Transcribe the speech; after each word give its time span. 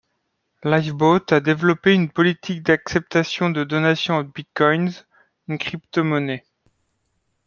Lifeboat 0.63 1.25
a 1.31 1.39
développé 1.41 1.93
une 1.93 2.09
politique 2.09 2.63
d'acceptation 2.63 3.51
de 3.51 3.63
donations 3.63 4.15
en 4.15 4.23
bitcoins, 4.23 4.89
une 5.47 5.59
crypto-monnaie. 5.59 6.43